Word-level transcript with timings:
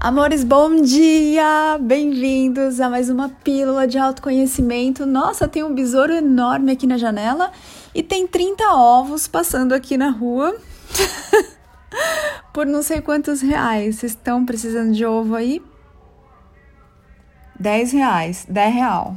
Amores, 0.00 0.44
bom 0.44 0.76
dia! 0.76 1.76
Bem-vindos 1.80 2.80
a 2.80 2.88
mais 2.88 3.10
uma 3.10 3.28
pílula 3.28 3.84
de 3.84 3.98
autoconhecimento. 3.98 5.04
Nossa, 5.04 5.48
tem 5.48 5.64
um 5.64 5.74
besouro 5.74 6.12
enorme 6.12 6.70
aqui 6.70 6.86
na 6.86 6.96
janela 6.96 7.50
e 7.92 8.00
tem 8.00 8.24
30 8.24 8.62
ovos 8.74 9.26
passando 9.26 9.72
aqui 9.72 9.96
na 9.96 10.10
rua 10.10 10.56
por 12.54 12.64
não 12.64 12.80
sei 12.80 13.00
quantos 13.00 13.40
reais. 13.40 13.96
Vocês 13.96 14.12
estão 14.12 14.46
precisando 14.46 14.92
de 14.92 15.04
ovo 15.04 15.34
aí? 15.34 15.60
10 17.58 17.90
reais, 17.90 18.46
10 18.48 18.74
real. 18.74 19.16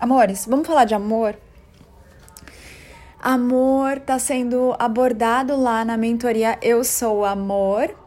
Amores, 0.00 0.46
vamos 0.48 0.66
falar 0.66 0.86
de 0.86 0.94
amor? 0.94 1.36
Amor 3.20 3.98
está 3.98 4.18
sendo 4.18 4.74
abordado 4.78 5.54
lá 5.60 5.84
na 5.84 5.98
mentoria 5.98 6.58
Eu 6.62 6.82
Sou 6.84 7.22
Amor 7.22 8.05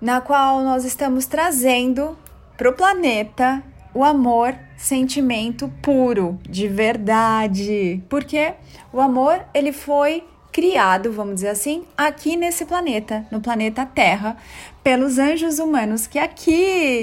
na 0.00 0.20
qual 0.20 0.62
nós 0.62 0.84
estamos 0.84 1.26
trazendo 1.26 2.16
para 2.56 2.68
o 2.68 2.72
planeta 2.72 3.62
o 3.94 4.02
amor, 4.02 4.54
sentimento 4.76 5.72
puro, 5.80 6.38
de 6.48 6.66
verdade. 6.66 8.02
Porque 8.08 8.54
o 8.92 9.00
amor, 9.00 9.40
ele 9.54 9.72
foi 9.72 10.24
criado, 10.50 11.12
vamos 11.12 11.36
dizer 11.36 11.48
assim, 11.48 11.84
aqui 11.96 12.36
nesse 12.36 12.64
planeta, 12.64 13.26
no 13.30 13.40
planeta 13.40 13.86
Terra, 13.86 14.36
pelos 14.82 15.18
anjos 15.18 15.58
humanos 15.58 16.06
que 16.06 16.18
aqui 16.18 16.52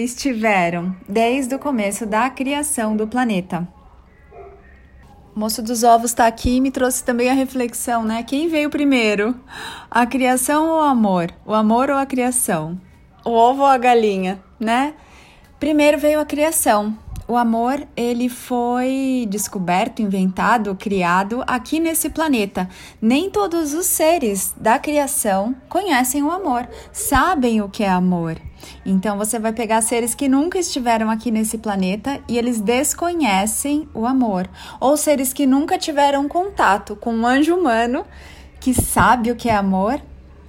estiveram 0.04 0.96
desde 1.08 1.56
o 1.56 1.60
começo 1.60 2.06
da 2.06 2.30
criação 2.30 2.96
do 2.96 3.08
planeta. 3.08 3.68
O 5.36 5.40
moço 5.40 5.62
dos 5.62 5.84
ovos 5.84 6.12
está 6.12 6.28
aqui 6.28 6.58
e 6.58 6.62
me 6.62 6.72
trouxe 6.72 7.04
também 7.04 7.30
a 7.30 7.34
reflexão, 7.34 8.04
né? 8.04 8.22
Quem 8.22 8.50
veio 8.50 8.70
primeiro? 8.70 9.34
A 9.90 10.06
criação 10.06 10.68
ou 10.68 10.80
o 10.80 10.84
amor? 10.84 11.32
O 11.46 11.54
amor 11.54 11.90
ou 11.90 11.96
a 11.96 12.06
criação? 12.06 12.80
O 13.24 13.32
ovo 13.32 13.62
ou 13.62 13.68
a 13.68 13.78
galinha, 13.78 14.42
né? 14.60 14.94
Primeiro 15.60 15.98
veio 15.98 16.20
a 16.20 16.26
criação. 16.26 16.98
O 17.28 17.38
amor, 17.38 17.88
ele 17.96 18.28
foi 18.28 19.26
descoberto, 19.30 20.02
inventado, 20.02 20.76
criado 20.76 21.44
aqui 21.48 21.80
nesse 21.80 22.10
planeta. 22.10 22.68
Nem 23.02 23.30
todos 23.30 23.74
os 23.74 23.86
seres 23.86 24.54
da 24.58 24.78
criação 24.78 25.56
conhecem 25.70 26.24
o 26.24 26.32
amor, 26.32 26.68
sabem 26.92 27.62
o 27.62 27.70
que 27.70 27.84
é 27.84 27.90
amor. 27.90 28.38
Então 28.86 29.18
você 29.18 29.40
vai 29.40 29.54
pegar 29.54 29.82
seres 29.82 30.14
que 30.14 30.28
nunca 30.28 30.60
estiveram 30.60 31.10
aqui 31.10 31.32
nesse 31.32 31.58
planeta 31.58 32.20
e 32.28 32.38
eles 32.38 32.60
desconhecem 32.60 33.88
o 33.94 34.06
amor, 34.06 34.50
ou 34.80 34.98
seres 34.98 35.32
que 35.32 35.46
nunca 35.46 35.78
tiveram 35.78 36.28
contato 36.28 36.96
com 36.98 37.14
um 37.14 37.26
anjo 37.26 37.56
humano 37.56 38.06
que 38.60 38.74
sabe 38.74 39.32
o 39.32 39.36
que 39.36 39.50
é 39.50 39.56
amor 39.56 40.02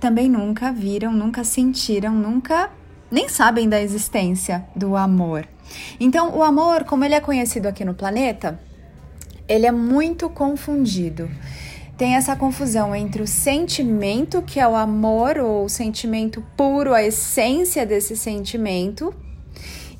também 0.02 0.28
nunca 0.28 0.72
viram, 0.72 1.12
nunca 1.12 1.44
sentiram, 1.44 2.12
nunca 2.12 2.68
nem 3.08 3.28
sabem 3.28 3.68
da 3.68 3.80
existência 3.80 4.66
do 4.74 4.96
amor. 4.96 5.46
Então, 6.00 6.36
o 6.36 6.42
amor, 6.42 6.82
como 6.82 7.04
ele 7.04 7.14
é 7.14 7.20
conhecido 7.20 7.68
aqui 7.68 7.84
no 7.84 7.94
planeta, 7.94 8.58
ele 9.48 9.64
é 9.64 9.70
muito 9.70 10.28
confundido. 10.28 11.30
Tem 11.96 12.16
essa 12.16 12.34
confusão 12.34 12.96
entre 12.96 13.22
o 13.22 13.28
sentimento, 13.28 14.42
que 14.42 14.58
é 14.58 14.66
o 14.66 14.74
amor, 14.74 15.38
ou 15.38 15.66
o 15.66 15.68
sentimento 15.68 16.44
puro, 16.56 16.92
a 16.92 17.04
essência 17.04 17.86
desse 17.86 18.16
sentimento, 18.16 19.14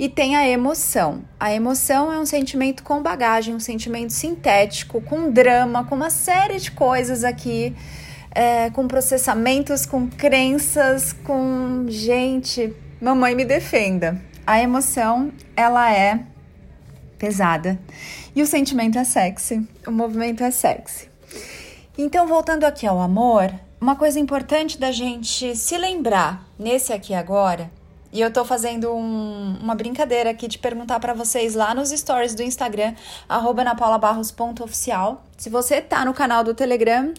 e 0.01 0.09
tem 0.09 0.35
a 0.35 0.49
emoção. 0.49 1.23
A 1.39 1.55
emoção 1.55 2.13
é 2.13 2.19
um 2.19 2.27
sentimento 2.27 2.83
com 2.83 3.01
bagagem, 3.01 3.55
um 3.55 3.61
sentimento 3.61 4.13
sintético, 4.13 5.01
com 5.01 5.31
drama, 5.31 5.85
com 5.85 5.95
uma 5.95 6.11
série 6.11 6.59
de 6.59 6.73
coisas 6.73 7.23
aqui 7.23 7.73
é, 8.35 8.71
com 8.71 8.89
processamentos, 8.89 9.87
com 9.87 10.09
crenças, 10.09 11.13
com 11.13 11.87
gente. 11.89 12.75
Mamãe 13.01 13.35
me 13.35 13.45
defenda. 13.45 14.21
A 14.47 14.61
emoção, 14.61 15.33
ela 15.57 15.93
é 15.95 16.21
pesada. 17.19 17.79
E 18.35 18.43
o 18.43 18.47
sentimento 18.47 18.99
é 18.99 19.05
sexy, 19.05 19.67
o 19.87 19.91
movimento 19.91 20.43
é 20.43 20.51
sexy. 20.51 21.09
Então, 21.97 22.27
voltando 22.27 22.65
aqui 22.65 22.87
ao 22.87 23.01
amor, 23.01 23.53
uma 23.81 23.95
coisa 23.95 24.19
importante 24.19 24.79
da 24.79 24.91
gente 24.91 25.55
se 25.55 25.77
lembrar 25.77 26.45
nesse 26.59 26.93
aqui 26.93 27.15
agora, 27.15 27.71
e 28.13 28.21
eu 28.21 28.31
tô 28.31 28.45
fazendo 28.45 28.93
um, 28.93 29.57
uma 29.63 29.75
brincadeira 29.75 30.31
aqui 30.31 30.47
de 30.47 30.59
perguntar 30.59 31.01
para 31.01 31.15
vocês 31.15 31.55
lá 31.55 31.75
nos 31.75 31.91
stories 31.91 32.35
do 32.35 32.43
Instagram, 32.43 32.95
napaulabarros.oficial. 33.29 35.25
Se 35.39 35.49
você 35.49 35.81
tá 35.81 36.05
no 36.05 36.13
canal 36.13 36.45
do 36.45 36.53
Telegram, 36.53 37.15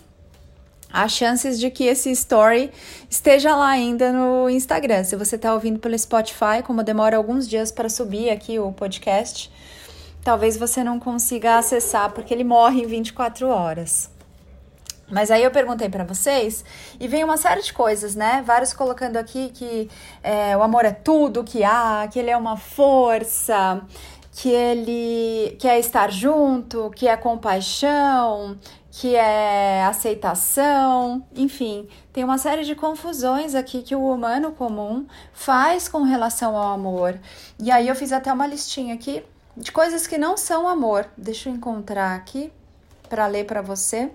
há 0.94 1.08
chances 1.08 1.60
de 1.60 1.72
que 1.72 1.86
esse 1.86 2.12
story 2.12 2.72
esteja 3.10 3.56
lá 3.56 3.70
ainda 3.70 4.14
no 4.14 4.48
Instagram. 4.48 5.04
Se 5.04 5.16
você 5.16 5.36
está 5.36 5.52
ouvindo 5.52 5.80
pelo 5.80 5.98
Spotify, 5.98 6.62
como 6.64 6.84
demora 6.84 7.18
alguns 7.18 7.50
dias 7.50 7.72
para 7.72 7.90
subir 7.90 8.30
aqui 8.30 8.60
o 8.60 8.72
podcast, 8.72 9.52
talvez 10.24 10.56
você 10.56 10.84
não 10.84 11.00
consiga 11.00 11.58
acessar 11.58 12.12
porque 12.12 12.32
ele 12.32 12.44
morre 12.44 12.84
em 12.84 12.86
24 12.86 13.48
horas. 13.48 14.14
Mas 15.10 15.30
aí 15.30 15.44
eu 15.44 15.52
perguntei 15.52 15.90
para 15.90 16.04
vocês 16.04 16.64
e 17.00 17.08
vem 17.08 17.24
uma 17.24 17.38
série 17.38 17.62
de 17.62 17.74
coisas, 17.74 18.16
né? 18.16 18.44
Vários 18.46 18.74
colocando 18.74 19.18
aqui 19.18 19.50
que 19.50 19.90
é, 20.24 20.56
o 20.56 20.64
amor 20.64 20.86
é 20.86 20.92
tudo 20.92 21.44
que 21.44 21.64
há, 21.64 22.08
que 22.12 22.18
ele 22.20 22.30
é 22.30 22.38
uma 22.38 22.56
força, 22.56 23.82
que 24.32 24.50
ele 24.50 25.56
quer 25.60 25.78
estar 25.78 26.12
junto, 26.12 26.90
que 26.96 27.08
é 27.08 27.16
compaixão, 27.18 28.58
que 28.96 29.16
é 29.16 29.84
aceitação, 29.86 31.26
enfim, 31.36 31.88
tem 32.14 32.24
uma 32.24 32.38
série 32.38 32.64
de 32.64 32.76
confusões 32.76 33.56
aqui 33.56 33.82
que 33.82 33.96
o 33.96 34.08
humano 34.08 34.52
comum 34.52 35.08
faz 35.34 35.90
com 35.90 36.04
relação 36.04 36.56
ao 36.56 36.72
amor. 36.72 37.20
E 37.60 37.72
aí 37.72 37.88
eu 37.88 37.96
fiz 37.96 38.12
até 38.12 38.32
uma 38.32 38.46
listinha 38.46 38.94
aqui 38.94 39.24
de 39.58 39.72
coisas 39.72 40.06
que 40.06 40.16
não 40.16 40.38
são 40.38 40.68
amor. 40.68 41.08
Deixa 41.18 41.50
eu 41.50 41.56
encontrar 41.56 42.16
aqui 42.16 42.54
para 43.10 43.26
ler 43.26 43.48
para 43.48 43.64
você. 43.64 44.12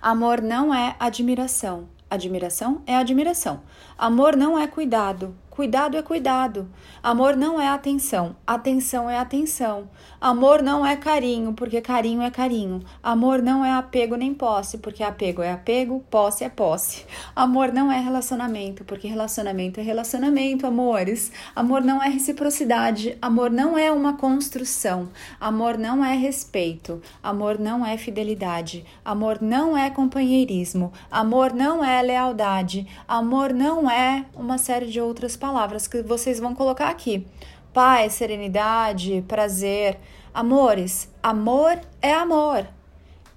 Amor 0.00 0.40
não 0.40 0.72
é 0.72 0.96
admiração. 0.98 1.86
Admiração 2.10 2.80
é 2.86 2.96
admiração. 2.96 3.60
Amor 3.98 4.36
não 4.36 4.58
é 4.58 4.66
cuidado. 4.66 5.36
Cuidado 5.56 5.96
é 5.96 6.02
cuidado. 6.02 6.68
Amor 7.02 7.34
não 7.34 7.58
é 7.58 7.66
atenção. 7.66 8.36
Atenção 8.46 9.08
é 9.08 9.16
atenção. 9.16 9.88
Amor 10.20 10.62
não 10.62 10.84
é 10.84 10.96
carinho, 10.96 11.54
porque 11.54 11.80
carinho 11.80 12.20
é 12.20 12.30
carinho. 12.30 12.82
Amor 13.02 13.40
não 13.40 13.64
é 13.64 13.72
apego 13.72 14.16
nem 14.16 14.34
posse, 14.34 14.76
porque 14.76 15.02
apego 15.02 15.40
é 15.40 15.50
apego, 15.50 16.04
posse 16.10 16.44
é 16.44 16.50
posse. 16.50 17.06
Amor 17.34 17.72
não 17.72 17.90
é 17.90 17.98
relacionamento, 17.98 18.84
porque 18.84 19.08
relacionamento 19.08 19.80
é 19.80 19.82
relacionamento, 19.82 20.66
amores. 20.66 21.32
Amor 21.54 21.80
não 21.80 22.02
é 22.02 22.08
reciprocidade. 22.10 23.16
Amor 23.22 23.50
não 23.50 23.78
é 23.78 23.90
uma 23.90 24.12
construção. 24.12 25.08
Amor 25.40 25.78
não 25.78 26.04
é 26.04 26.14
respeito. 26.14 27.00
Amor 27.22 27.58
não 27.58 27.86
é 27.86 27.96
fidelidade. 27.96 28.84
Amor 29.02 29.40
não 29.40 29.74
é 29.74 29.88
companheirismo. 29.88 30.92
Amor 31.10 31.54
não 31.54 31.82
é 31.82 32.02
lealdade. 32.02 32.86
Amor 33.08 33.54
não 33.54 33.90
é 33.90 34.26
uma 34.34 34.58
série 34.58 34.84
de 34.84 35.00
outras 35.00 35.34
palavras 35.34 35.45
palavras 35.46 35.86
que 35.86 36.02
vocês 36.02 36.40
vão 36.40 36.54
colocar 36.54 36.88
aqui: 36.88 37.24
paz, 37.72 38.14
serenidade, 38.14 39.24
prazer. 39.28 39.98
Amores, 40.34 41.08
amor 41.22 41.80
é 42.02 42.12
amor. 42.12 42.66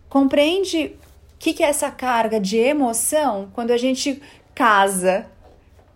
Compreende 0.10 0.88
o 0.88 1.38
que, 1.38 1.54
que 1.54 1.64
é 1.64 1.68
essa 1.68 1.92
carga 1.92 2.40
de 2.40 2.58
emoção 2.58 3.50
quando 3.54 3.72
a 3.72 3.78
gente 3.78 4.22
casa 4.56 5.28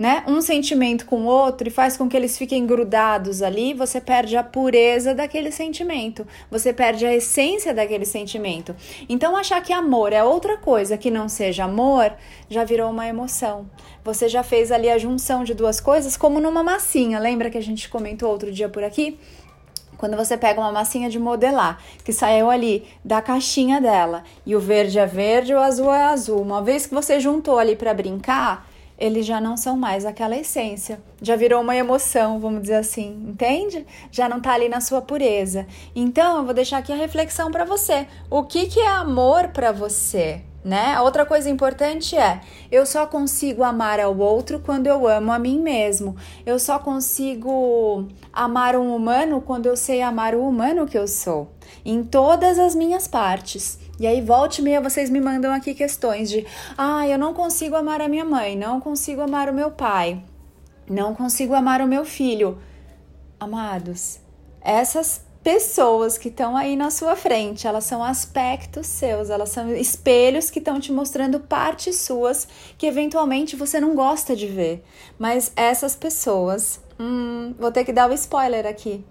né, 0.03 0.21
um 0.27 0.41
sentimento 0.41 1.05
com 1.05 1.21
o 1.21 1.27
outro 1.27 1.65
e 1.65 1.71
faz 1.71 1.95
com 1.95 2.09
que 2.09 2.17
eles 2.17 2.37
fiquem 2.37 2.65
grudados 2.65 3.41
ali, 3.41 3.73
você 3.73 4.01
perde 4.01 4.35
a 4.35 4.43
pureza 4.43 5.15
daquele 5.15 5.49
sentimento, 5.49 6.27
você 6.51 6.73
perde 6.73 7.05
a 7.05 7.15
essência 7.15 7.73
daquele 7.73 8.03
sentimento. 8.03 8.75
Então, 9.07 9.37
achar 9.37 9.61
que 9.61 9.71
amor 9.71 10.11
é 10.11 10.21
outra 10.21 10.57
coisa 10.57 10.97
que 10.97 11.09
não 11.09 11.29
seja 11.29 11.63
amor 11.63 12.11
já 12.49 12.65
virou 12.65 12.91
uma 12.91 13.07
emoção. 13.07 13.65
Você 14.03 14.27
já 14.27 14.43
fez 14.43 14.73
ali 14.73 14.89
a 14.89 14.97
junção 14.97 15.45
de 15.45 15.53
duas 15.53 15.79
coisas, 15.79 16.17
como 16.17 16.41
numa 16.41 16.63
massinha. 16.63 17.17
Lembra 17.17 17.49
que 17.49 17.57
a 17.57 17.63
gente 17.63 17.87
comentou 17.87 18.29
outro 18.29 18.51
dia 18.51 18.67
por 18.67 18.83
aqui? 18.83 19.17
Quando 19.97 20.17
você 20.17 20.35
pega 20.35 20.59
uma 20.59 20.73
massinha 20.73 21.09
de 21.09 21.17
modelar, 21.17 21.81
que 22.03 22.11
saiu 22.11 22.49
ali 22.49 22.83
da 23.05 23.21
caixinha 23.21 23.79
dela, 23.79 24.25
e 24.45 24.53
o 24.53 24.59
verde 24.59 24.99
é 24.99 25.05
verde, 25.05 25.53
o 25.53 25.59
azul 25.59 25.93
é 25.93 26.03
azul. 26.03 26.41
Uma 26.41 26.61
vez 26.61 26.85
que 26.85 26.93
você 26.93 27.21
juntou 27.21 27.57
ali 27.57 27.73
para 27.73 27.93
brincar, 27.93 28.67
eles 29.03 29.25
já 29.25 29.41
não 29.41 29.57
são 29.57 29.75
mais 29.75 30.05
aquela 30.05 30.37
essência, 30.37 30.97
já 31.21 31.35
virou 31.35 31.61
uma 31.61 31.75
emoção, 31.75 32.39
vamos 32.39 32.61
dizer 32.61 32.75
assim, 32.75 33.25
entende? 33.27 33.85
Já 34.09 34.29
não 34.29 34.39
tá 34.39 34.53
ali 34.53 34.69
na 34.69 34.79
sua 34.79 35.01
pureza. 35.01 35.67
Então, 35.93 36.37
eu 36.37 36.45
vou 36.45 36.53
deixar 36.53 36.77
aqui 36.77 36.93
a 36.93 36.95
reflexão 36.95 37.51
para 37.51 37.65
você. 37.65 38.07
O 38.29 38.43
que 38.43 38.67
que 38.67 38.79
é 38.79 38.87
amor 38.87 39.49
para 39.49 39.73
você? 39.73 40.41
Né? 40.63 40.97
Outra 41.01 41.25
coisa 41.25 41.49
importante 41.49 42.15
é: 42.15 42.39
eu 42.71 42.85
só 42.85 43.05
consigo 43.05 43.61
amar 43.61 43.99
ao 43.99 44.17
outro 44.17 44.61
quando 44.61 44.87
eu 44.87 45.05
amo 45.05 45.33
a 45.33 45.37
mim 45.37 45.59
mesmo. 45.59 46.15
Eu 46.45 46.57
só 46.57 46.79
consigo 46.79 48.07
amar 48.31 48.77
um 48.77 48.95
humano 48.95 49.41
quando 49.41 49.65
eu 49.65 49.75
sei 49.75 50.01
amar 50.01 50.33
o 50.33 50.47
humano 50.47 50.87
que 50.87 50.97
eu 50.97 51.09
sou, 51.09 51.51
em 51.83 52.01
todas 52.01 52.57
as 52.57 52.73
minhas 52.73 53.05
partes. 53.05 53.82
E 53.99 54.07
aí, 54.07 54.21
volte 54.21 54.61
meia, 54.61 54.81
vocês 54.81 55.09
me 55.09 55.21
mandam 55.21 55.53
aqui 55.53 55.73
questões 55.73 56.29
de: 56.29 56.45
ah, 56.77 57.07
eu 57.07 57.17
não 57.17 57.33
consigo 57.33 57.75
amar 57.75 58.01
a 58.01 58.07
minha 58.07 58.25
mãe, 58.25 58.55
não 58.55 58.79
consigo 58.79 59.21
amar 59.21 59.49
o 59.49 59.53
meu 59.53 59.71
pai. 59.71 60.23
Não 60.89 61.13
consigo 61.13 61.53
amar 61.53 61.81
o 61.81 61.87
meu 61.87 62.03
filho. 62.03 62.57
Amados, 63.39 64.19
essas 64.61 65.23
pessoas 65.43 66.17
que 66.17 66.29
estão 66.29 66.55
aí 66.55 66.75
na 66.75 66.89
sua 66.89 67.15
frente, 67.15 67.67
elas 67.67 67.83
são 67.83 68.03
aspectos 68.03 68.87
seus, 68.87 69.29
elas 69.29 69.49
são 69.49 69.73
espelhos 69.75 70.49
que 70.49 70.59
estão 70.59 70.79
te 70.79 70.91
mostrando 70.91 71.39
partes 71.39 71.97
suas 71.97 72.47
que 72.77 72.87
eventualmente 72.87 73.55
você 73.55 73.79
não 73.79 73.93
gosta 73.93 74.35
de 74.35 74.47
ver. 74.47 74.83
Mas 75.19 75.51
essas 75.55 75.95
pessoas, 75.95 76.79
hum, 76.99 77.53
vou 77.59 77.71
ter 77.71 77.83
que 77.83 77.91
dar 77.91 78.09
o 78.09 78.11
um 78.11 78.15
spoiler 78.15 78.65
aqui. 78.65 79.03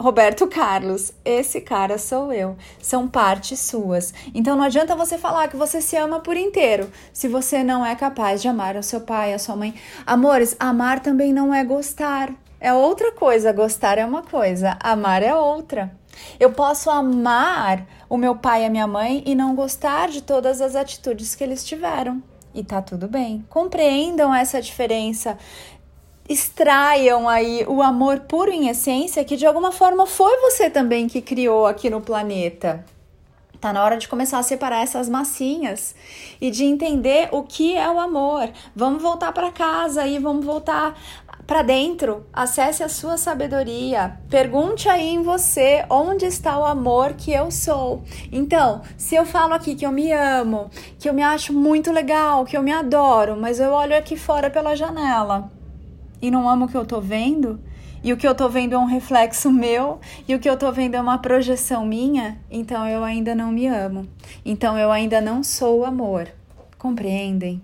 Roberto 0.00 0.46
Carlos, 0.46 1.12
esse 1.24 1.60
cara 1.60 1.98
sou 1.98 2.32
eu. 2.32 2.56
São 2.80 3.06
partes 3.06 3.60
suas. 3.60 4.14
Então 4.34 4.56
não 4.56 4.64
adianta 4.64 4.96
você 4.96 5.18
falar 5.18 5.48
que 5.48 5.56
você 5.56 5.80
se 5.80 5.96
ama 5.96 6.20
por 6.20 6.36
inteiro 6.36 6.90
se 7.12 7.28
você 7.28 7.62
não 7.62 7.84
é 7.84 7.94
capaz 7.94 8.40
de 8.40 8.48
amar 8.48 8.76
o 8.76 8.82
seu 8.82 9.02
pai, 9.02 9.34
a 9.34 9.38
sua 9.38 9.56
mãe. 9.56 9.74
Amores, 10.06 10.56
amar 10.58 11.00
também 11.00 11.32
não 11.32 11.54
é 11.54 11.62
gostar 11.62 12.32
é 12.60 12.74
outra 12.74 13.10
coisa, 13.12 13.52
gostar 13.52 13.96
é 13.96 14.04
uma 14.04 14.22
coisa, 14.22 14.76
amar 14.80 15.22
é 15.22 15.34
outra. 15.34 15.90
Eu 16.38 16.52
posso 16.52 16.90
amar 16.90 17.86
o 18.06 18.18
meu 18.18 18.36
pai 18.36 18.62
e 18.62 18.66
a 18.66 18.70
minha 18.70 18.86
mãe 18.86 19.22
e 19.24 19.34
não 19.34 19.54
gostar 19.54 20.10
de 20.10 20.22
todas 20.22 20.60
as 20.60 20.76
atitudes 20.76 21.34
que 21.34 21.42
eles 21.42 21.64
tiveram. 21.64 22.22
E 22.52 22.62
tá 22.62 22.82
tudo 22.82 23.08
bem. 23.08 23.46
Compreendam 23.48 24.34
essa 24.34 24.60
diferença. 24.60 25.38
Extraiam 26.30 27.28
aí 27.28 27.64
o 27.66 27.82
amor 27.82 28.20
puro 28.20 28.52
em 28.52 28.68
essência 28.68 29.24
que 29.24 29.36
de 29.36 29.44
alguma 29.44 29.72
forma 29.72 30.06
foi 30.06 30.36
você 30.36 30.70
também 30.70 31.08
que 31.08 31.20
criou 31.20 31.66
aqui 31.66 31.90
no 31.90 32.00
planeta. 32.00 32.84
Tá 33.60 33.72
na 33.72 33.82
hora 33.82 33.96
de 33.96 34.06
começar 34.06 34.38
a 34.38 34.42
separar 34.44 34.80
essas 34.80 35.08
massinhas 35.08 35.92
e 36.40 36.48
de 36.52 36.64
entender 36.64 37.30
o 37.32 37.42
que 37.42 37.76
é 37.76 37.90
o 37.90 37.98
amor. 37.98 38.48
Vamos 38.76 39.02
voltar 39.02 39.32
para 39.32 39.50
casa 39.50 40.06
e 40.06 40.20
vamos 40.20 40.46
voltar 40.46 40.96
para 41.48 41.62
dentro, 41.62 42.24
acesse 42.32 42.84
a 42.84 42.88
sua 42.88 43.16
sabedoria, 43.16 44.16
pergunte 44.30 44.88
aí 44.88 45.08
em 45.08 45.22
você 45.22 45.84
onde 45.90 46.26
está 46.26 46.56
o 46.56 46.64
amor 46.64 47.14
que 47.14 47.32
eu 47.32 47.50
sou. 47.50 48.04
Então, 48.30 48.82
se 48.96 49.16
eu 49.16 49.26
falo 49.26 49.52
aqui 49.52 49.74
que 49.74 49.84
eu 49.84 49.90
me 49.90 50.12
amo, 50.12 50.70
que 50.96 51.08
eu 51.08 51.12
me 51.12 51.24
acho 51.24 51.52
muito 51.52 51.90
legal, 51.90 52.44
que 52.44 52.56
eu 52.56 52.62
me 52.62 52.70
adoro, 52.70 53.36
mas 53.36 53.58
eu 53.58 53.72
olho 53.72 53.98
aqui 53.98 54.16
fora 54.16 54.48
pela 54.48 54.76
janela 54.76 55.50
e 56.20 56.30
não 56.30 56.48
amo 56.48 56.64
o 56.64 56.68
que 56.68 56.76
eu 56.76 56.84
tô 56.84 57.00
vendo, 57.00 57.60
e 58.02 58.12
o 58.12 58.16
que 58.16 58.26
eu 58.26 58.34
tô 58.34 58.48
vendo 58.48 58.74
é 58.74 58.78
um 58.78 58.86
reflexo 58.86 59.50
meu, 59.50 60.00
e 60.26 60.34
o 60.34 60.38
que 60.38 60.48
eu 60.48 60.56
tô 60.56 60.72
vendo 60.72 60.94
é 60.94 61.00
uma 61.00 61.18
projeção 61.18 61.84
minha, 61.84 62.40
então 62.50 62.86
eu 62.88 63.04
ainda 63.04 63.34
não 63.34 63.52
me 63.52 63.66
amo. 63.66 64.08
Então 64.44 64.78
eu 64.78 64.90
ainda 64.90 65.20
não 65.20 65.42
sou 65.42 65.80
o 65.80 65.84
amor. 65.84 66.28
Compreendem? 66.78 67.60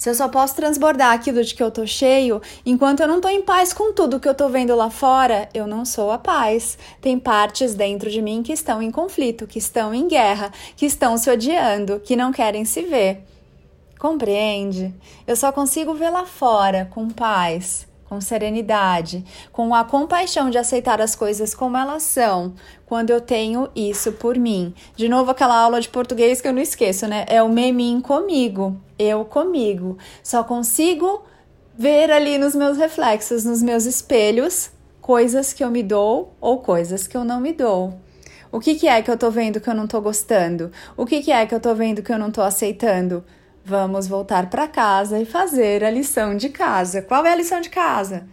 Se 0.00 0.08
eu 0.08 0.14
só 0.14 0.28
posso 0.28 0.56
transbordar 0.56 1.12
aquilo 1.12 1.44
de 1.44 1.54
que 1.54 1.62
eu 1.62 1.70
tô 1.70 1.86
cheio, 1.86 2.40
enquanto 2.64 3.00
eu 3.00 3.06
não 3.06 3.20
tô 3.20 3.28
em 3.28 3.42
paz 3.42 3.74
com 3.74 3.92
tudo 3.92 4.18
que 4.18 4.26
eu 4.26 4.34
tô 4.34 4.48
vendo 4.48 4.74
lá 4.74 4.88
fora, 4.88 5.46
eu 5.52 5.66
não 5.66 5.84
sou 5.84 6.10
a 6.10 6.16
paz. 6.16 6.78
Tem 7.02 7.18
partes 7.18 7.74
dentro 7.74 8.10
de 8.10 8.22
mim 8.22 8.42
que 8.42 8.50
estão 8.50 8.80
em 8.80 8.90
conflito, 8.90 9.46
que 9.46 9.58
estão 9.58 9.92
em 9.92 10.08
guerra, 10.08 10.50
que 10.74 10.86
estão 10.86 11.18
se 11.18 11.30
odiando, 11.30 12.00
que 12.00 12.16
não 12.16 12.32
querem 12.32 12.64
se 12.64 12.80
ver. 12.80 13.26
Compreende? 14.00 14.94
Eu 15.26 15.36
só 15.36 15.52
consigo 15.52 15.94
ver 15.94 16.10
lá 16.10 16.24
fora 16.26 16.88
com 16.90 17.08
paz 17.08 17.88
com 18.10 18.20
serenidade, 18.20 19.24
com 19.52 19.72
a 19.72 19.84
compaixão 19.84 20.50
de 20.50 20.58
aceitar 20.58 21.00
as 21.00 21.14
coisas 21.14 21.54
como 21.54 21.76
elas 21.76 22.02
são, 22.02 22.54
quando 22.84 23.10
eu 23.10 23.20
tenho 23.20 23.70
isso 23.72 24.10
por 24.10 24.36
mim. 24.36 24.74
De 24.96 25.08
novo, 25.08 25.30
aquela 25.30 25.56
aula 25.56 25.80
de 25.80 25.88
português 25.88 26.40
que 26.40 26.48
eu 26.48 26.52
não 26.52 26.60
esqueço, 26.60 27.06
né? 27.06 27.24
É 27.28 27.40
o 27.40 27.48
memim 27.48 28.00
comigo, 28.00 28.76
eu 28.98 29.24
comigo. 29.24 29.96
Só 30.24 30.42
consigo 30.42 31.22
ver 31.78 32.10
ali 32.10 32.36
nos 32.36 32.56
meus 32.56 32.76
reflexos, 32.76 33.44
nos 33.44 33.62
meus 33.62 33.84
espelhos, 33.84 34.72
coisas 35.00 35.52
que 35.52 35.62
eu 35.62 35.70
me 35.70 35.84
dou 35.84 36.34
ou 36.40 36.58
coisas 36.58 37.06
que 37.06 37.16
eu 37.16 37.24
não 37.24 37.40
me 37.40 37.52
dou. 37.52 37.94
O 38.50 38.58
que, 38.58 38.74
que 38.74 38.88
é 38.88 39.00
que 39.02 39.10
eu 39.10 39.16
tô 39.16 39.30
vendo 39.30 39.60
que 39.60 39.70
eu 39.70 39.74
não 39.74 39.86
tô 39.86 40.00
gostando? 40.00 40.72
O 40.96 41.06
que, 41.06 41.22
que 41.22 41.30
é 41.30 41.46
que 41.46 41.54
eu 41.54 41.60
tô 41.60 41.76
vendo 41.76 42.02
que 42.02 42.12
eu 42.12 42.18
não 42.18 42.32
tô 42.32 42.42
aceitando? 42.42 43.24
Vamos 43.64 44.08
voltar 44.08 44.48
para 44.48 44.66
casa 44.66 45.18
e 45.18 45.24
fazer 45.24 45.84
a 45.84 45.90
lição 45.90 46.36
de 46.36 46.48
casa. 46.48 47.02
Qual 47.02 47.24
é 47.24 47.32
a 47.32 47.36
lição 47.36 47.60
de 47.60 47.68
casa? 47.68 48.26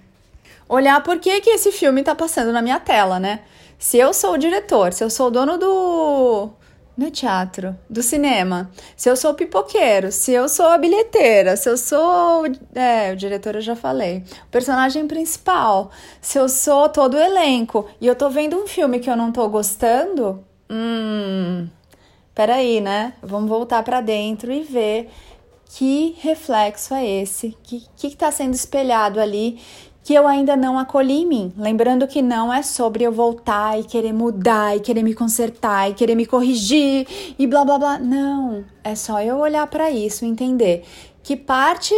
Olhar 0.69 1.01
por 1.03 1.19
que, 1.19 1.41
que 1.41 1.49
esse 1.49 1.71
filme 1.71 2.01
está 2.01 2.15
passando 2.15 2.51
na 2.51 2.61
minha 2.61 2.79
tela, 2.79 3.19
né? 3.19 3.41
Se 3.77 3.97
eu 3.97 4.13
sou 4.13 4.33
o 4.33 4.37
diretor, 4.37 4.91
se 4.93 5.03
eu 5.03 5.09
sou 5.09 5.27
o 5.27 5.31
dono 5.31 5.57
do. 5.57 6.49
No 6.97 7.11
teatro, 7.11 7.77
do 7.87 8.01
cinema, 8.01 8.71
se 8.95 9.07
eu 9.07 9.15
sou 9.15 9.35
pipoqueiro, 9.35 10.11
se 10.11 10.31
eu 10.31 10.49
sou 10.49 10.65
a 10.65 10.79
bilheteira, 10.79 11.55
se 11.55 11.69
eu 11.69 11.77
sou. 11.77 12.45
É, 12.73 13.13
o 13.13 13.15
diretor 13.15 13.53
eu 13.53 13.61
já 13.61 13.75
falei. 13.75 14.23
O 14.47 14.51
personagem 14.51 15.07
principal, 15.07 15.91
se 16.19 16.39
eu 16.39 16.49
sou 16.49 16.89
todo 16.89 17.13
o 17.13 17.19
elenco 17.19 17.87
e 18.01 18.07
eu 18.07 18.15
tô 18.15 18.31
vendo 18.31 18.57
um 18.57 18.65
filme 18.65 18.99
que 18.99 19.09
eu 19.09 19.15
não 19.15 19.31
tô 19.31 19.47
gostando, 19.47 20.43
hum 20.67 21.67
peraí, 22.37 22.79
né? 22.79 23.13
Vamos 23.23 23.49
voltar 23.49 23.81
para 23.81 23.99
dentro 23.99 24.53
e 24.53 24.61
ver 24.61 25.09
que 25.71 26.15
reflexo 26.19 26.93
é 26.93 27.03
esse, 27.03 27.57
que 27.63 27.83
que 27.95 28.07
está 28.07 28.31
sendo 28.31 28.53
espelhado 28.53 29.19
ali 29.19 29.57
que 30.03 30.13
eu 30.13 30.25
ainda 30.25 30.55
não 30.55 30.77
acolhi 30.77 31.23
em 31.23 31.25
mim. 31.25 31.53
Lembrando 31.57 32.07
que 32.07 32.21
não 32.21 32.53
é 32.53 32.61
sobre 32.61 33.03
eu 33.03 33.11
voltar 33.11 33.77
e 33.77 33.83
querer 33.83 34.13
mudar 34.13 34.77
e 34.77 34.79
querer 34.79 35.01
me 35.01 35.15
consertar 35.15 35.89
e 35.89 35.95
querer 35.95 36.13
me 36.15 36.27
corrigir 36.27 37.07
e 37.37 37.47
blá 37.47 37.65
blá 37.65 37.79
blá. 37.79 37.99
Não, 37.99 38.63
é 38.83 38.93
só 38.93 39.19
eu 39.19 39.37
olhar 39.37 39.65
para 39.65 39.89
isso 39.89 40.23
e 40.23 40.29
entender 40.29 40.85
que 41.23 41.35
parte 41.35 41.93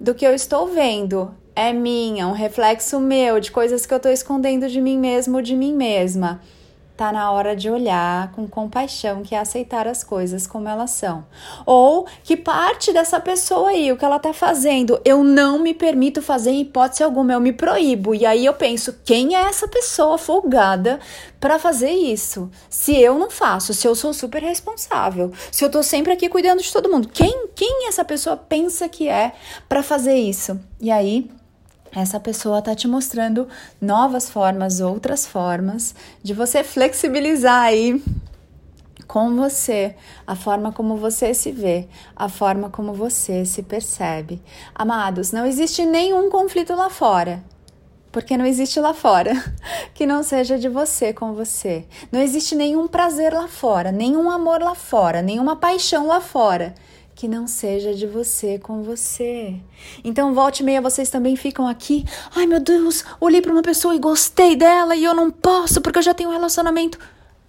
do 0.00 0.14
que 0.14 0.24
eu 0.24 0.32
estou 0.32 0.68
vendo 0.68 1.34
é 1.56 1.72
minha, 1.72 2.28
um 2.28 2.32
reflexo 2.32 3.00
meu 3.00 3.40
de 3.40 3.50
coisas 3.50 3.84
que 3.84 3.92
eu 3.92 3.98
estou 3.98 4.12
escondendo 4.12 4.68
de 4.68 4.80
mim 4.80 4.96
mesmo, 4.96 5.42
de 5.42 5.56
mim 5.56 5.74
mesma. 5.74 6.40
Tá 6.96 7.10
na 7.10 7.30
hora 7.32 7.56
de 7.56 7.70
olhar 7.70 8.30
com 8.32 8.46
compaixão, 8.46 9.22
que 9.22 9.34
é 9.34 9.38
aceitar 9.38 9.88
as 9.88 10.04
coisas 10.04 10.46
como 10.46 10.68
elas 10.68 10.90
são. 10.90 11.24
Ou 11.64 12.06
que 12.22 12.36
parte 12.36 12.92
dessa 12.92 13.18
pessoa 13.18 13.70
aí, 13.70 13.90
o 13.90 13.96
que 13.96 14.04
ela 14.04 14.18
tá 14.18 14.32
fazendo, 14.32 15.00
eu 15.04 15.24
não 15.24 15.58
me 15.58 15.72
permito 15.72 16.20
fazer 16.20 16.50
em 16.50 16.60
hipótese 16.60 17.02
alguma, 17.02 17.32
eu 17.32 17.40
me 17.40 17.52
proíbo. 17.52 18.14
E 18.14 18.26
aí 18.26 18.44
eu 18.44 18.54
penso, 18.54 19.00
quem 19.04 19.34
é 19.34 19.40
essa 19.40 19.66
pessoa 19.66 20.18
folgada 20.18 21.00
para 21.40 21.58
fazer 21.58 21.90
isso? 21.90 22.50
Se 22.68 22.94
eu 22.94 23.18
não 23.18 23.30
faço, 23.30 23.72
se 23.72 23.86
eu 23.86 23.94
sou 23.94 24.12
super 24.12 24.42
responsável, 24.42 25.32
se 25.50 25.64
eu 25.64 25.70
tô 25.70 25.82
sempre 25.82 26.12
aqui 26.12 26.28
cuidando 26.28 26.62
de 26.62 26.72
todo 26.72 26.90
mundo, 26.90 27.08
quem 27.08 27.48
quem 27.54 27.88
essa 27.88 28.04
pessoa 28.04 28.36
pensa 28.36 28.88
que 28.88 29.08
é 29.08 29.32
para 29.68 29.82
fazer 29.82 30.14
isso? 30.14 30.60
E 30.80 30.90
aí 30.90 31.30
essa 31.94 32.18
pessoa 32.18 32.60
está 32.60 32.74
te 32.74 32.88
mostrando 32.88 33.46
novas 33.80 34.30
formas, 34.30 34.80
outras 34.80 35.26
formas 35.26 35.94
de 36.22 36.32
você 36.32 36.64
flexibilizar 36.64 37.62
aí 37.62 38.02
com 39.06 39.36
você, 39.36 39.94
a 40.26 40.34
forma 40.34 40.72
como 40.72 40.96
você 40.96 41.34
se 41.34 41.52
vê, 41.52 41.86
a 42.16 42.30
forma 42.30 42.70
como 42.70 42.94
você 42.94 43.44
se 43.44 43.62
percebe. 43.62 44.40
Amados, 44.74 45.32
não 45.32 45.44
existe 45.44 45.84
nenhum 45.84 46.30
conflito 46.30 46.74
lá 46.74 46.88
fora, 46.88 47.44
porque 48.10 48.38
não 48.38 48.46
existe 48.46 48.80
lá 48.80 48.94
fora 48.94 49.32
que 49.92 50.06
não 50.06 50.22
seja 50.22 50.58
de 50.58 50.68
você 50.70 51.12
com 51.12 51.34
você. 51.34 51.84
Não 52.10 52.20
existe 52.20 52.54
nenhum 52.54 52.88
prazer 52.88 53.34
lá 53.34 53.48
fora, 53.48 53.92
nenhum 53.92 54.30
amor 54.30 54.62
lá 54.62 54.74
fora, 54.74 55.20
nenhuma 55.20 55.56
paixão 55.56 56.06
lá 56.06 56.20
fora 56.22 56.74
que 57.22 57.28
não 57.28 57.46
seja 57.46 57.94
de 57.94 58.04
você 58.04 58.58
com 58.58 58.82
você. 58.82 59.54
Então, 60.02 60.34
volte 60.34 60.58
e 60.58 60.64
meia, 60.64 60.80
vocês 60.80 61.08
também 61.08 61.36
ficam 61.36 61.68
aqui. 61.68 62.04
Ai, 62.34 62.48
meu 62.48 62.58
Deus, 62.58 63.04
olhei 63.20 63.40
para 63.40 63.52
uma 63.52 63.62
pessoa 63.62 63.94
e 63.94 64.00
gostei 64.00 64.56
dela 64.56 64.96
e 64.96 65.04
eu 65.04 65.14
não 65.14 65.30
posso 65.30 65.80
porque 65.80 66.00
eu 66.00 66.02
já 66.02 66.12
tenho 66.14 66.30
um 66.30 66.32
relacionamento. 66.32 66.98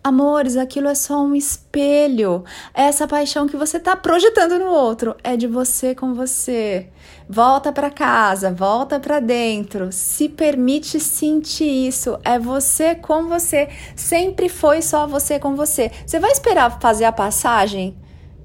Amores, 0.04 0.58
aquilo 0.58 0.88
é 0.90 0.94
só 0.94 1.24
um 1.24 1.34
espelho. 1.34 2.44
Essa 2.72 3.08
paixão 3.08 3.48
que 3.48 3.58
você 3.58 3.78
está 3.78 3.96
projetando 3.96 4.60
no 4.60 4.68
outro 4.68 5.16
é 5.24 5.36
de 5.36 5.48
você 5.48 5.96
com 5.96 6.14
você. 6.14 6.90
Volta 7.28 7.72
para 7.72 7.90
casa, 7.90 8.52
volta 8.52 9.00
para 9.00 9.20
dentro. 9.20 9.92
Se 9.92 10.30
permite 10.30 11.00
sentir 11.00 11.88
isso. 11.88 12.20
É 12.24 12.38
você 12.38 12.94
com 12.94 13.28
você. 13.28 13.70
Sempre 13.96 14.50
foi 14.50 14.84
só 14.84 15.08
você 15.08 15.40
com 15.40 15.56
você. 15.56 15.90
Você 16.06 16.20
vai 16.20 16.32
esperar 16.32 16.80
fazer 16.80 17.06
a 17.06 17.12
passagem 17.12 17.98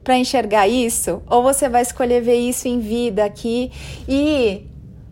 para 0.08 0.16
enxergar 0.16 0.66
isso? 0.66 1.22
Ou 1.28 1.42
você 1.42 1.68
vai 1.68 1.82
escolher 1.82 2.22
ver 2.22 2.36
isso 2.36 2.66
em 2.66 2.80
vida 2.80 3.26
aqui 3.26 3.70
e 4.08 4.64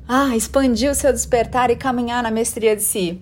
ah, 0.09 0.35
expandir 0.35 0.91
o 0.91 0.95
seu 0.95 1.13
despertar 1.13 1.71
e 1.71 1.77
caminhar 1.77 2.23
na 2.23 2.31
mestria 2.31 2.75
de 2.75 2.81
si? 2.81 3.21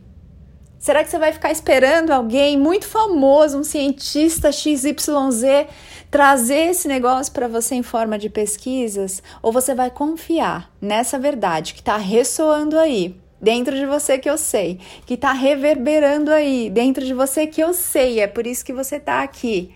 Será 0.78 1.02
que 1.02 1.10
você 1.10 1.18
vai 1.18 1.32
ficar 1.32 1.50
esperando 1.50 2.12
alguém 2.12 2.56
muito 2.56 2.86
famoso, 2.86 3.58
um 3.58 3.64
cientista 3.64 4.52
XYZ, 4.52 5.66
trazer 6.12 6.70
esse 6.70 6.86
negócio 6.86 7.32
para 7.32 7.48
você 7.48 7.74
em 7.74 7.82
forma 7.82 8.16
de 8.16 8.30
pesquisas? 8.30 9.20
Ou 9.42 9.50
você 9.50 9.74
vai 9.74 9.90
confiar 9.90 10.72
nessa 10.80 11.18
verdade 11.18 11.74
que 11.74 11.80
está 11.80 11.96
ressoando 11.96 12.78
aí, 12.78 13.16
dentro 13.40 13.74
de 13.74 13.84
você 13.84 14.16
que 14.16 14.30
eu 14.30 14.38
sei, 14.38 14.78
que 15.04 15.14
está 15.14 15.32
reverberando 15.32 16.30
aí, 16.30 16.70
dentro 16.70 17.04
de 17.04 17.12
você 17.12 17.48
que 17.48 17.60
eu 17.60 17.74
sei, 17.74 18.20
é 18.20 18.28
por 18.28 18.46
isso 18.46 18.64
que 18.64 18.72
você 18.72 18.94
está 18.94 19.24
aqui? 19.24 19.74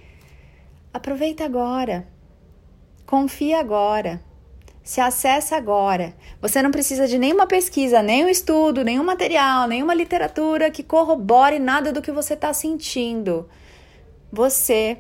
Aproveita 0.92 1.44
agora. 1.44 2.08
Confia 3.04 3.60
agora. 3.60 4.20
Se 4.82 5.02
acessa 5.02 5.56
agora. 5.56 6.14
Você 6.40 6.62
não 6.62 6.70
precisa 6.70 7.06
de 7.06 7.18
nenhuma 7.18 7.46
pesquisa, 7.46 8.02
nenhum 8.02 8.28
estudo, 8.28 8.82
nenhum 8.82 9.04
material, 9.04 9.68
nenhuma 9.68 9.92
literatura 9.94 10.70
que 10.70 10.82
corrobore 10.82 11.58
nada 11.58 11.92
do 11.92 12.00
que 12.00 12.10
você 12.10 12.32
está 12.32 12.54
sentindo. 12.54 13.46
Você 14.32 14.96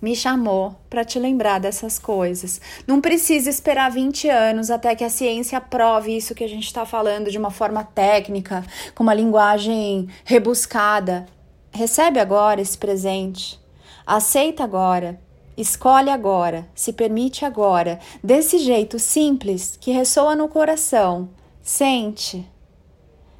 me 0.00 0.14
chamou 0.14 0.76
para 0.88 1.04
te 1.04 1.18
lembrar 1.18 1.58
dessas 1.58 1.98
coisas. 1.98 2.60
Não 2.86 3.00
precisa 3.00 3.50
esperar 3.50 3.90
20 3.90 4.28
anos 4.28 4.70
até 4.70 4.94
que 4.94 5.02
a 5.02 5.10
ciência 5.10 5.60
prove 5.60 6.16
isso 6.16 6.34
que 6.34 6.44
a 6.44 6.48
gente 6.48 6.66
está 6.66 6.86
falando 6.86 7.28
de 7.28 7.38
uma 7.38 7.50
forma 7.50 7.82
técnica, 7.82 8.64
com 8.94 9.02
uma 9.02 9.14
linguagem 9.14 10.08
rebuscada. 10.24 11.26
Recebe 11.72 12.20
agora 12.20 12.60
esse 12.60 12.78
presente. 12.78 13.65
Aceita 14.06 14.62
agora. 14.62 15.20
Escolhe 15.56 16.10
agora, 16.10 16.68
se 16.74 16.92
permite 16.92 17.44
agora, 17.44 17.98
desse 18.22 18.58
jeito 18.58 18.98
simples 18.98 19.76
que 19.80 19.90
ressoa 19.90 20.36
no 20.36 20.48
coração. 20.48 21.30
Sente. 21.62 22.46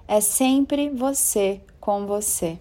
É 0.08 0.20
sempre 0.20 0.90
você 0.90 1.60
com 1.78 2.06
você. 2.06 2.58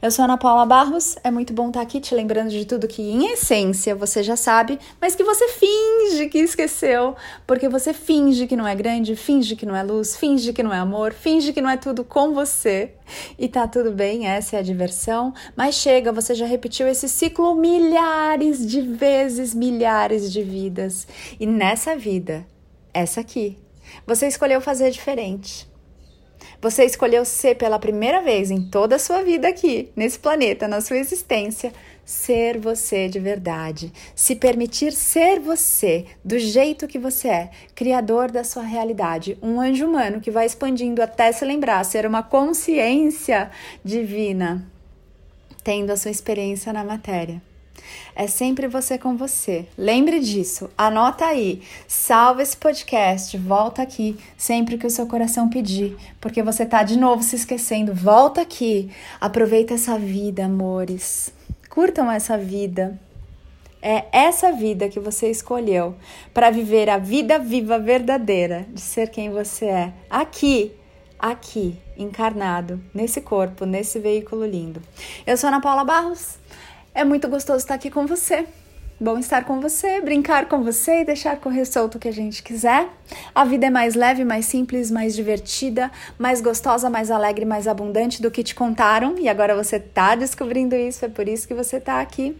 Eu 0.00 0.10
sou 0.10 0.24
Ana 0.24 0.36
Paula 0.36 0.66
Barros, 0.66 1.16
é 1.24 1.30
muito 1.30 1.52
bom 1.52 1.68
estar 1.68 1.80
aqui 1.80 2.00
te 2.00 2.14
lembrando 2.14 2.50
de 2.50 2.64
tudo 2.64 2.88
que, 2.88 3.02
em 3.02 3.32
essência, 3.32 3.94
você 3.94 4.22
já 4.22 4.36
sabe, 4.36 4.78
mas 5.00 5.14
que 5.14 5.24
você 5.24 5.48
finge 5.48 6.28
que 6.28 6.38
esqueceu, 6.38 7.16
porque 7.46 7.68
você 7.68 7.92
finge 7.92 8.46
que 8.46 8.56
não 8.56 8.66
é 8.66 8.74
grande, 8.74 9.16
finge 9.16 9.56
que 9.56 9.66
não 9.66 9.74
é 9.74 9.82
luz, 9.82 10.16
finge 10.16 10.52
que 10.52 10.62
não 10.62 10.72
é 10.72 10.78
amor, 10.78 11.12
finge 11.12 11.52
que 11.52 11.60
não 11.60 11.70
é 11.70 11.76
tudo 11.76 12.04
com 12.04 12.34
você. 12.34 12.92
E 13.38 13.48
tá 13.48 13.66
tudo 13.68 13.90
bem, 13.90 14.26
essa 14.26 14.56
é 14.56 14.58
a 14.58 14.62
diversão, 14.62 15.32
mas 15.56 15.74
chega, 15.74 16.12
você 16.12 16.34
já 16.34 16.46
repetiu 16.46 16.88
esse 16.88 17.08
ciclo 17.08 17.54
milhares 17.54 18.66
de 18.66 18.80
vezes, 18.80 19.54
milhares 19.54 20.32
de 20.32 20.42
vidas. 20.42 21.06
E 21.38 21.46
nessa 21.46 21.96
vida, 21.96 22.46
essa 22.92 23.20
aqui, 23.20 23.58
você 24.06 24.26
escolheu 24.26 24.60
fazer 24.60 24.90
diferente. 24.90 25.73
Você 26.60 26.84
escolheu 26.84 27.24
ser 27.24 27.56
pela 27.56 27.78
primeira 27.78 28.22
vez 28.22 28.50
em 28.50 28.62
toda 28.62 28.96
a 28.96 28.98
sua 28.98 29.22
vida 29.22 29.48
aqui, 29.48 29.90
nesse 29.94 30.18
planeta, 30.18 30.66
na 30.66 30.80
sua 30.80 30.96
existência, 30.96 31.72
ser 32.04 32.58
você 32.58 33.08
de 33.08 33.18
verdade, 33.18 33.92
se 34.14 34.36
permitir 34.36 34.92
ser 34.92 35.40
você 35.40 36.06
do 36.24 36.38
jeito 36.38 36.86
que 36.86 36.98
você 36.98 37.28
é, 37.28 37.50
criador 37.74 38.30
da 38.30 38.44
sua 38.44 38.62
realidade, 38.62 39.38
um 39.42 39.60
anjo 39.60 39.86
humano 39.86 40.20
que 40.20 40.30
vai 40.30 40.46
expandindo 40.46 41.02
até 41.02 41.32
se 41.32 41.44
lembrar, 41.44 41.84
ser 41.84 42.06
uma 42.06 42.22
consciência 42.22 43.50
divina, 43.82 44.66
tendo 45.62 45.90
a 45.90 45.96
sua 45.96 46.10
experiência 46.10 46.72
na 46.72 46.84
matéria. 46.84 47.40
É 48.16 48.26
sempre 48.26 48.68
você 48.68 48.96
com 48.96 49.16
você. 49.16 49.66
Lembre 49.76 50.20
disso. 50.20 50.70
Anota 50.78 51.26
aí. 51.26 51.62
Salva 51.88 52.42
esse 52.42 52.56
podcast. 52.56 53.36
Volta 53.36 53.82
aqui 53.82 54.16
sempre 54.36 54.78
que 54.78 54.86
o 54.86 54.90
seu 54.90 55.06
coração 55.06 55.48
pedir, 55.48 55.96
porque 56.20 56.42
você 56.42 56.64
tá 56.64 56.82
de 56.82 56.96
novo 56.98 57.22
se 57.22 57.36
esquecendo. 57.36 57.92
Volta 57.92 58.40
aqui. 58.40 58.90
Aproveita 59.20 59.74
essa 59.74 59.98
vida, 59.98 60.44
amores. 60.44 61.32
Curtam 61.68 62.10
essa 62.10 62.38
vida. 62.38 62.98
É 63.82 64.06
essa 64.12 64.50
vida 64.50 64.88
que 64.88 64.98
você 64.98 65.30
escolheu 65.30 65.94
para 66.32 66.50
viver 66.50 66.88
a 66.88 66.96
vida 66.96 67.38
viva 67.38 67.78
verdadeira 67.78 68.64
de 68.72 68.80
ser 68.80 69.10
quem 69.10 69.28
você 69.28 69.66
é. 69.66 69.92
Aqui, 70.08 70.72
aqui, 71.18 71.76
encarnado, 71.94 72.80
nesse 72.94 73.20
corpo, 73.20 73.66
nesse 73.66 73.98
veículo 73.98 74.46
lindo. 74.46 74.80
Eu 75.26 75.36
sou 75.36 75.48
Ana 75.48 75.60
Paula 75.60 75.84
Barros. 75.84 76.38
É 76.94 77.04
muito 77.04 77.28
gostoso 77.28 77.58
estar 77.58 77.74
aqui 77.74 77.90
com 77.90 78.06
você. 78.06 78.46
Bom 79.00 79.18
estar 79.18 79.44
com 79.44 79.60
você, 79.60 80.00
brincar 80.00 80.46
com 80.46 80.62
você 80.62 81.00
e 81.00 81.04
deixar 81.04 81.36
correr 81.38 81.64
solto 81.64 81.96
o 81.96 81.98
que 81.98 82.06
a 82.06 82.12
gente 82.12 82.44
quiser. 82.44 82.88
A 83.34 83.44
vida 83.44 83.66
é 83.66 83.70
mais 83.70 83.96
leve, 83.96 84.24
mais 84.24 84.46
simples, 84.46 84.88
mais 84.88 85.16
divertida, 85.16 85.90
mais 86.16 86.40
gostosa, 86.40 86.88
mais 86.88 87.10
alegre, 87.10 87.44
mais 87.44 87.66
abundante 87.66 88.22
do 88.22 88.30
que 88.30 88.44
te 88.44 88.54
contaram 88.54 89.18
e 89.18 89.28
agora 89.28 89.56
você 89.56 89.80
tá 89.80 90.14
descobrindo 90.14 90.76
isso, 90.76 91.04
é 91.04 91.08
por 91.08 91.28
isso 91.28 91.48
que 91.48 91.54
você 91.54 91.80
tá 91.80 92.00
aqui. 92.00 92.36